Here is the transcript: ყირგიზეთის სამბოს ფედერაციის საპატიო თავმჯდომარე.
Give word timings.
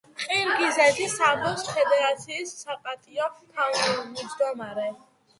ყირგიზეთის 0.21 1.17
სამბოს 1.17 1.65
ფედერაციის 1.75 2.53
საპატიო 2.61 3.27
თავმჯდომარე. 3.59 4.87